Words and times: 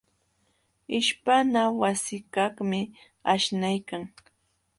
Ishpana 0.97 1.61
wasikaqmi 1.81 2.81
aśhnaykan. 3.33 4.03